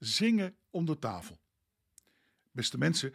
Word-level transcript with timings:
Zingen 0.00 0.56
om 0.70 0.84
de 0.84 0.98
tafel. 0.98 1.40
Beste 2.50 2.78
mensen, 2.78 3.12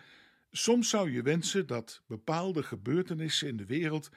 soms 0.52 0.90
zou 0.90 1.12
je 1.12 1.22
wensen 1.22 1.68
dat 1.68 2.02
bepaalde 2.08 2.64
gebeurtenissen 2.64 3.48
in 3.48 3.58
de 3.58 3.66
wereld 3.66 4.10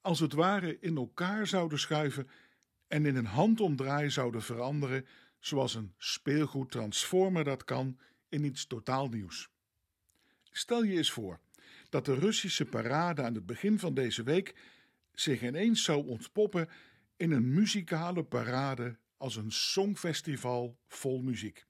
als 0.00 0.20
het 0.20 0.32
ware 0.32 0.78
in 0.80 0.96
elkaar 0.96 1.46
zouden 1.46 1.78
schuiven 1.78 2.28
en 2.88 3.06
in 3.06 3.16
een 3.16 3.26
handomdraai 3.26 4.10
zouden 4.10 4.42
veranderen, 4.42 5.06
zoals 5.38 5.74
een 5.74 5.94
speelgoedtransformer 5.98 7.44
dat 7.44 7.64
kan, 7.64 7.98
in 8.28 8.44
iets 8.44 8.66
totaal 8.66 9.08
nieuws. 9.08 9.50
Stel 10.50 10.82
je 10.82 10.96
eens 10.96 11.10
voor 11.10 11.40
dat 11.88 12.04
de 12.04 12.14
Russische 12.14 12.64
parade 12.64 13.22
aan 13.22 13.34
het 13.34 13.46
begin 13.46 13.78
van 13.78 13.94
deze 13.94 14.22
week 14.22 14.54
zich 15.12 15.42
ineens 15.42 15.84
zou 15.84 16.06
ontpoppen 16.06 16.68
in 17.16 17.30
een 17.30 17.52
muzikale 17.52 18.24
parade 18.24 18.98
als 19.16 19.36
een 19.36 19.52
songfestival 19.52 20.78
vol 20.88 21.22
muziek. 21.22 21.68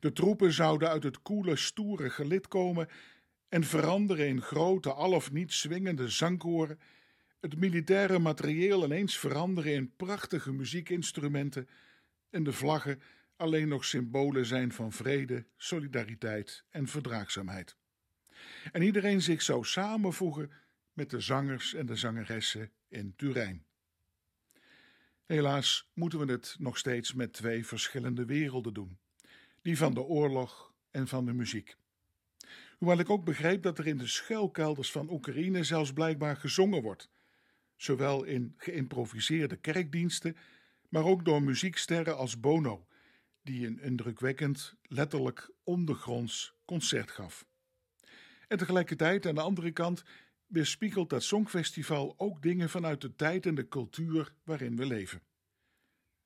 De 0.00 0.12
troepen 0.12 0.52
zouden 0.52 0.88
uit 0.88 1.02
het 1.02 1.22
koele, 1.22 1.56
stoere 1.56 2.10
gelid 2.10 2.48
komen 2.48 2.88
en 3.48 3.64
veranderen 3.64 4.26
in 4.26 4.42
grote, 4.42 4.92
al 4.92 5.12
of 5.12 5.32
niet 5.32 5.52
swingende 5.52 6.08
zangkoren, 6.08 6.78
het 7.40 7.56
militaire 7.56 8.18
materieel 8.18 8.84
ineens 8.84 9.18
veranderen 9.18 9.72
in 9.72 9.96
prachtige 9.96 10.52
muziekinstrumenten 10.52 11.68
en 12.30 12.44
de 12.44 12.52
vlaggen 12.52 13.00
alleen 13.36 13.68
nog 13.68 13.84
symbolen 13.84 14.46
zijn 14.46 14.72
van 14.72 14.92
vrede, 14.92 15.46
solidariteit 15.56 16.64
en 16.70 16.88
verdraagzaamheid. 16.88 17.76
En 18.72 18.82
iedereen 18.82 19.22
zich 19.22 19.42
zou 19.42 19.64
samenvoegen 19.64 20.50
met 20.92 21.10
de 21.10 21.20
zangers 21.20 21.74
en 21.74 21.86
de 21.86 21.96
zangeressen 21.96 22.72
in 22.88 23.16
Turijn. 23.16 23.64
Helaas 25.24 25.90
moeten 25.94 26.26
we 26.26 26.32
het 26.32 26.56
nog 26.58 26.78
steeds 26.78 27.12
met 27.12 27.32
twee 27.32 27.66
verschillende 27.66 28.24
werelden 28.24 28.74
doen: 28.74 28.98
die 29.64 29.76
van 29.76 29.94
de 29.94 30.02
oorlog 30.02 30.72
en 30.90 31.08
van 31.08 31.24
de 31.24 31.32
muziek. 31.32 31.76
Hoewel 32.78 32.98
ik 32.98 33.10
ook 33.10 33.24
begreep 33.24 33.62
dat 33.62 33.78
er 33.78 33.86
in 33.86 33.98
de 33.98 34.06
schuilkelders 34.06 34.90
van 34.90 35.10
Oekraïne 35.10 35.64
zelfs 35.64 35.92
blijkbaar 35.92 36.36
gezongen 36.36 36.82
wordt, 36.82 37.10
zowel 37.76 38.24
in 38.24 38.54
geïmproviseerde 38.56 39.56
kerkdiensten, 39.56 40.36
maar 40.88 41.04
ook 41.04 41.24
door 41.24 41.42
muzieksterren 41.42 42.16
als 42.16 42.40
Bono, 42.40 42.86
die 43.42 43.66
een 43.66 43.80
indrukwekkend, 43.80 44.74
letterlijk 44.82 45.50
ondergronds 45.62 46.54
concert 46.64 47.10
gaf. 47.10 47.46
En 48.48 48.58
tegelijkertijd, 48.58 49.26
aan 49.26 49.34
de 49.34 49.40
andere 49.40 49.70
kant, 49.70 50.04
weerspiegelt 50.46 51.10
dat 51.10 51.22
Songfestival 51.22 52.14
ook 52.16 52.42
dingen 52.42 52.70
vanuit 52.70 53.00
de 53.00 53.14
tijd 53.14 53.46
en 53.46 53.54
de 53.54 53.68
cultuur 53.68 54.34
waarin 54.42 54.76
we 54.76 54.86
leven. 54.86 55.22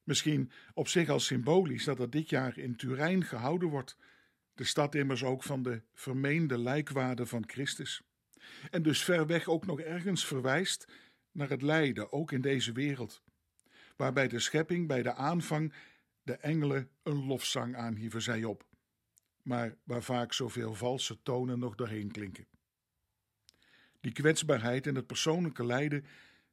Misschien 0.09 0.51
op 0.75 0.89
zich 0.89 1.09
al 1.09 1.21
symbolisch 1.21 1.85
dat 1.85 1.99
het 1.99 2.13
dit 2.13 2.31
jaar 2.31 2.59
in 2.59 2.77
Turijn 2.77 3.25
gehouden 3.25 3.69
wordt, 3.69 3.97
de 4.55 4.65
stad 4.65 4.95
immers 4.95 5.25
ook 5.25 5.43
van 5.43 5.63
de 5.63 5.83
vermeende 5.95 6.59
lijkwaarde 6.59 7.27
van 7.27 7.45
Christus, 7.47 8.03
en 8.71 8.83
dus 8.83 9.05
ver 9.05 9.27
weg 9.27 9.49
ook 9.49 9.67
nog 9.67 9.81
ergens 9.81 10.27
verwijst 10.27 10.89
naar 11.33 11.49
het 11.49 11.63
lijden, 11.63 12.13
ook 12.13 12.33
in 12.33 12.41
deze 12.41 12.73
wereld, 12.73 13.23
waarbij 13.97 14.29
de 14.29 14.39
schepping 14.39 14.87
bij 14.87 15.03
de 15.03 15.15
aanvang 15.15 15.73
de 16.23 16.37
engelen 16.37 16.91
een 17.03 17.27
lofzang 17.27 17.77
aanhieven, 17.77 18.23
zij 18.23 18.45
op, 18.45 18.67
maar 19.43 19.77
waar 19.85 20.03
vaak 20.03 20.33
zoveel 20.33 20.75
valse 20.75 21.23
tonen 21.23 21.59
nog 21.59 21.75
doorheen 21.75 22.11
klinken. 22.11 22.47
Die 24.01 24.13
kwetsbaarheid 24.13 24.87
en 24.87 24.95
het 24.95 25.07
persoonlijke 25.07 25.65
lijden 25.65 26.05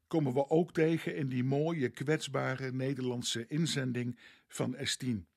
komen 0.07 0.33
we 0.33 0.49
ook 0.49 0.73
tegen 0.73 1.15
in 1.15 1.29
die 1.29 1.43
mooie, 1.43 1.89
kwetsbare 1.89 2.71
Nederlandse 2.71 3.47
inzending 3.47 4.19
van 4.47 4.75
Estien, 4.75 5.27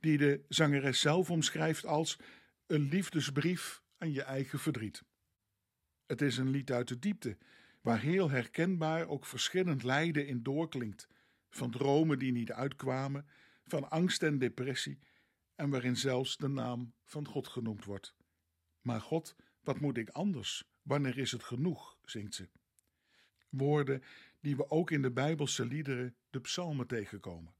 die 0.00 0.18
de 0.18 0.44
zangeres 0.48 1.00
zelf 1.00 1.30
omschrijft 1.30 1.86
als 1.86 2.18
een 2.66 2.88
liefdesbrief 2.88 3.82
aan 3.98 4.12
je 4.12 4.22
eigen 4.22 4.58
verdriet. 4.58 5.04
Het 6.06 6.22
is 6.22 6.36
een 6.36 6.50
lied 6.50 6.72
uit 6.72 6.88
de 6.88 6.98
diepte, 6.98 7.38
waar 7.80 8.00
heel 8.00 8.30
herkenbaar 8.30 9.08
ook 9.08 9.26
verschillend 9.26 9.82
lijden 9.82 10.26
in 10.26 10.42
doorklinkt, 10.42 11.08
van 11.50 11.70
dromen 11.70 12.18
die 12.18 12.32
niet 12.32 12.52
uitkwamen, 12.52 13.26
van 13.66 13.90
angst 13.90 14.22
en 14.22 14.38
depressie, 14.38 14.98
en 15.54 15.70
waarin 15.70 15.96
zelfs 15.96 16.36
de 16.36 16.48
naam 16.48 16.94
van 17.04 17.26
God 17.26 17.48
genoemd 17.48 17.84
wordt. 17.84 18.14
Maar 18.80 19.00
God, 19.00 19.36
wat 19.60 19.80
moet 19.80 19.96
ik 19.96 20.08
anders? 20.08 20.64
Wanneer 20.82 21.18
is 21.18 21.32
het 21.32 21.42
genoeg? 21.42 21.98
zingt 22.04 22.34
ze. 22.34 22.48
Woorden 23.52 24.02
die 24.40 24.56
we 24.56 24.70
ook 24.70 24.90
in 24.90 25.02
de 25.02 25.10
Bijbelse 25.10 25.66
liederen, 25.66 26.16
de 26.30 26.40
psalmen, 26.40 26.86
tegenkomen, 26.86 27.54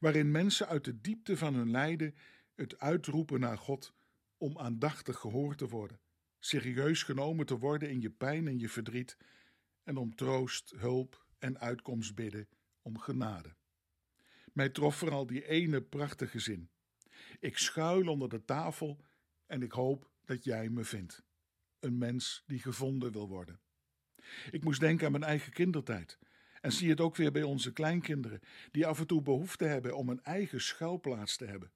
waarin 0.00 0.30
mensen 0.30 0.68
uit 0.68 0.84
de 0.84 1.00
diepte 1.00 1.36
van 1.36 1.54
hun 1.54 1.70
lijden 1.70 2.14
het 2.54 2.78
uitroepen 2.78 3.40
naar 3.40 3.58
God 3.58 3.94
om 4.38 4.58
aandachtig 4.58 5.18
gehoord 5.18 5.58
te 5.58 5.68
worden, 5.68 6.00
serieus 6.38 7.02
genomen 7.02 7.46
te 7.46 7.58
worden 7.58 7.90
in 7.90 8.00
je 8.00 8.10
pijn 8.10 8.48
en 8.48 8.58
je 8.58 8.68
verdriet 8.68 9.16
en 9.82 9.96
om 9.96 10.14
troost, 10.14 10.72
hulp 10.76 11.26
en 11.38 11.58
uitkomst 11.58 12.14
bidden 12.14 12.48
om 12.82 12.98
genade. 12.98 13.54
Mij 14.52 14.68
trof 14.68 14.96
vooral 14.96 15.26
die 15.26 15.46
ene 15.46 15.82
prachtige 15.82 16.38
zin. 16.38 16.70
Ik 17.40 17.58
schuil 17.58 18.08
onder 18.08 18.28
de 18.28 18.44
tafel 18.44 19.04
en 19.46 19.62
ik 19.62 19.72
hoop 19.72 20.10
dat 20.24 20.44
jij 20.44 20.68
me 20.68 20.84
vindt. 20.84 21.22
Een 21.80 21.98
mens 21.98 22.42
die 22.46 22.58
gevonden 22.58 23.12
wil 23.12 23.28
worden. 23.28 23.60
Ik 24.50 24.64
moest 24.64 24.80
denken 24.80 25.06
aan 25.06 25.12
mijn 25.12 25.24
eigen 25.24 25.52
kindertijd. 25.52 26.18
En 26.60 26.72
zie 26.72 26.90
het 26.90 27.00
ook 27.00 27.16
weer 27.16 27.32
bij 27.32 27.42
onze 27.42 27.72
kleinkinderen, 27.72 28.40
die 28.70 28.86
af 28.86 28.98
en 28.98 29.06
toe 29.06 29.22
behoefte 29.22 29.64
hebben 29.64 29.96
om 29.96 30.08
een 30.08 30.22
eigen 30.22 30.60
schuilplaats 30.60 31.36
te 31.36 31.44
hebben. 31.44 31.70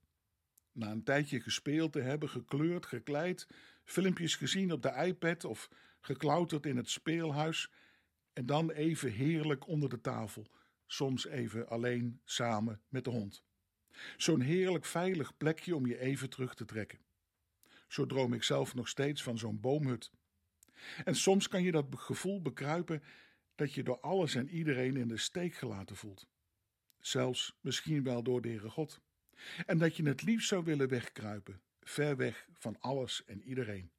Na 0.72 0.90
een 0.90 1.04
tijdje 1.04 1.40
gespeeld 1.40 1.92
te 1.92 2.00
hebben, 2.00 2.28
gekleurd, 2.28 2.86
gekleid, 2.86 3.46
filmpjes 3.84 4.36
gezien 4.36 4.72
op 4.72 4.82
de 4.82 5.04
iPad 5.06 5.44
of 5.44 5.70
geklauterd 6.00 6.66
in 6.66 6.76
het 6.76 6.90
speelhuis, 6.90 7.70
en 8.32 8.46
dan 8.46 8.70
even 8.70 9.12
heerlijk 9.12 9.66
onder 9.66 9.88
de 9.88 10.00
tafel, 10.00 10.46
soms 10.86 11.26
even 11.26 11.68
alleen 11.68 12.20
samen 12.24 12.80
met 12.88 13.04
de 13.04 13.10
hond. 13.10 13.44
Zo'n 14.16 14.40
heerlijk 14.40 14.84
veilig 14.84 15.36
plekje 15.36 15.76
om 15.76 15.86
je 15.86 15.98
even 15.98 16.30
terug 16.30 16.54
te 16.54 16.64
trekken. 16.64 16.98
Zo 17.88 18.06
droom 18.06 18.32
ik 18.32 18.42
zelf 18.42 18.74
nog 18.74 18.88
steeds 18.88 19.22
van 19.22 19.38
zo'n 19.38 19.60
boomhut. 19.60 20.10
En 21.04 21.14
soms 21.14 21.48
kan 21.48 21.62
je 21.62 21.72
dat 21.72 21.86
gevoel 21.90 22.42
bekruipen 22.42 23.02
dat 23.54 23.72
je 23.72 23.82
door 23.82 24.00
alles 24.00 24.34
en 24.34 24.48
iedereen 24.48 24.96
in 24.96 25.08
de 25.08 25.16
steek 25.16 25.54
gelaten 25.54 25.96
voelt. 25.96 26.26
Zelfs 27.00 27.58
misschien 27.60 28.02
wel 28.02 28.22
door 28.22 28.42
de 28.42 28.48
Heere 28.48 28.70
God. 28.70 29.00
En 29.66 29.78
dat 29.78 29.96
je 29.96 30.02
het 30.02 30.22
liefst 30.22 30.48
zou 30.48 30.64
willen 30.64 30.88
wegkruipen, 30.88 31.60
ver 31.80 32.16
weg 32.16 32.48
van 32.52 32.80
alles 32.80 33.24
en 33.24 33.42
iedereen. 33.42 33.90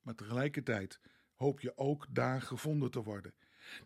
Maar 0.00 0.14
tegelijkertijd 0.14 1.00
hoop 1.34 1.60
je 1.60 1.76
ook 1.76 2.06
daar 2.10 2.42
gevonden 2.42 2.90
te 2.90 3.02
worden. 3.02 3.34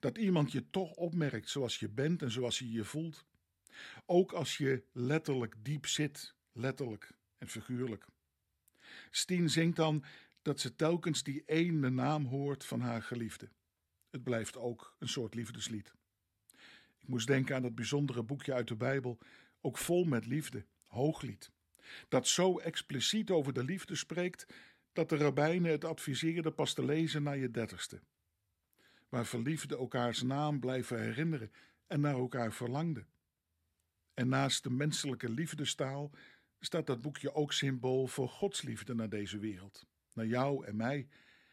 Dat 0.01 0.19
iemand 0.19 0.53
je 0.53 0.71
toch 0.71 0.93
opmerkt 0.93 1.49
zoals 1.49 1.79
je 1.79 1.89
bent 1.89 2.23
en 2.23 2.31
zoals 2.31 2.59
je 2.59 2.71
je 2.71 2.85
voelt. 2.85 3.25
Ook 4.07 4.33
als 4.33 4.57
je 4.57 4.85
letterlijk 4.93 5.55
diep 5.59 5.87
zit, 5.87 6.35
letterlijk 6.53 7.13
en 7.39 7.49
figuurlijk. 7.49 8.07
Stien 9.11 9.51
zingt 9.51 9.77
dan 9.77 10.05
dat 10.43 10.61
ze 10.61 10.77
telkens 10.77 11.23
die 11.23 11.43
ene 11.47 11.91
naam 11.91 12.25
hoort 12.25 12.65
van 12.65 12.81
haar 12.81 13.03
geliefde. 13.03 13.49
Het 14.11 14.23
blijft 14.23 14.57
ook 14.57 14.97
een 14.99 15.09
soort 15.09 15.35
liefdeslied. 15.35 15.93
Ik 16.99 17.09
moest 17.09 17.27
denken 17.27 17.55
aan 17.55 17.63
dat 17.63 17.75
bijzondere 17.75 18.23
boekje 18.23 18.53
uit 18.53 18.69
de 18.69 18.77
Bijbel, 18.77 19.19
ook 19.61 19.79
vol 19.79 20.05
met 20.05 20.27
liefde, 20.27 20.65
Hooglied, 20.87 21.51
dat 22.09 22.27
zo 22.27 22.59
expliciet 22.59 23.31
over 23.31 23.53
de 23.53 23.65
liefde 23.65 23.95
spreekt 23.95 24.47
dat 24.93 25.09
de 25.09 25.17
rabbijnen 25.17 25.71
het 25.71 25.85
adviseerden 25.85 26.55
pas 26.55 26.75
te 26.75 26.85
lezen 26.85 27.23
na 27.23 27.31
je 27.31 27.51
dertigste. 27.51 28.01
Waar 29.09 29.27
verliefden 29.27 29.79
elkaars 29.79 30.23
naam 30.23 30.61
blijven 30.61 31.01
herinneren 31.01 31.53
en 31.87 32.01
naar 32.01 32.15
elkaar 32.15 32.53
verlangden. 32.53 33.07
En 34.15 34.29
naast 34.29 34.63
de 34.63 34.71
menselijke 34.71 35.29
liefdestaal 35.29 36.11
staat 36.61 36.87
dat 36.87 37.01
boekje 37.01 37.35
ook 37.35 37.53
symbool 37.53 38.07
voor 38.07 38.29
Gods 38.29 38.63
liefde 38.63 38.95
naar 38.95 39.09
deze 39.09 39.39
wereld, 39.39 39.87
naar 40.13 40.27
jou 40.27 40.67
en 40.67 40.77
mij, 40.77 41.09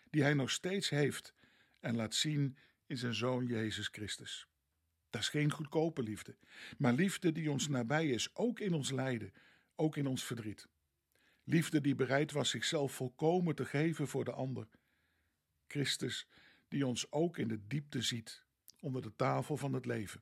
die 0.09 0.21
Hij 0.21 0.33
nog 0.33 0.51
steeds 0.51 0.89
heeft 0.89 1.33
en 1.79 1.95
laat 1.95 2.15
zien 2.15 2.57
in 2.85 2.97
zijn 2.97 3.13
Zoon 3.13 3.45
Jezus 3.45 3.87
Christus. 3.87 4.47
Dat 5.09 5.21
is 5.21 5.29
geen 5.29 5.51
goedkope 5.51 6.03
liefde, 6.03 6.35
maar 6.77 6.93
liefde 6.93 7.31
die 7.31 7.51
ons 7.51 7.67
nabij 7.67 8.07
is, 8.07 8.35
ook 8.35 8.59
in 8.59 8.73
ons 8.73 8.91
lijden, 8.91 9.33
ook 9.75 9.97
in 9.97 10.07
ons 10.07 10.23
verdriet. 10.23 10.67
Liefde 11.43 11.81
die 11.81 11.95
bereid 11.95 12.31
was 12.31 12.49
zichzelf 12.49 12.93
volkomen 12.93 13.55
te 13.55 13.65
geven 13.65 14.07
voor 14.07 14.25
de 14.25 14.31
ander. 14.31 14.67
Christus 15.67 16.27
die 16.67 16.85
ons 16.85 17.11
ook 17.11 17.37
in 17.37 17.47
de 17.47 17.67
diepte 17.67 18.01
ziet, 18.01 18.43
onder 18.79 19.01
de 19.01 19.15
tafel 19.15 19.57
van 19.57 19.73
het 19.73 19.85
leven, 19.85 20.21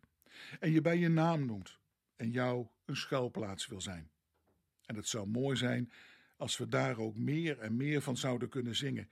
en 0.59 0.71
je 0.71 0.81
bij 0.81 0.97
je 0.97 1.09
naam 1.09 1.45
noemt 1.45 1.79
en 2.15 2.31
jou 2.31 2.67
een 2.85 2.95
schuilplaats 2.95 3.67
wil 3.67 3.81
zijn. 3.81 4.11
En 4.85 4.95
het 4.95 5.07
zou 5.07 5.27
mooi 5.27 5.57
zijn 5.57 5.91
als 6.37 6.57
we 6.57 6.67
daar 6.67 6.97
ook 6.97 7.17
meer 7.17 7.59
en 7.59 7.75
meer 7.75 8.01
van 8.01 8.17
zouden 8.17 8.49
kunnen 8.49 8.75
zingen, 8.75 9.09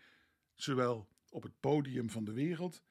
zowel 0.56 1.07
op 1.30 1.44
het 1.44 1.60
podium 1.60 2.10
van 2.10 2.24
de 2.24 2.33
wereld, 2.33 2.83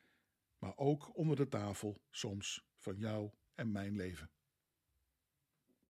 maar 0.58 0.76
ook 0.76 1.16
onder 1.16 1.36
de 1.36 1.48
tafel 1.48 2.00
soms 2.10 2.66
van 2.76 2.96
jou 2.96 3.30
en 3.54 3.72
mijn 3.72 3.96
leven. 3.96 4.30